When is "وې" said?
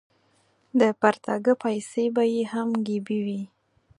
3.25-3.41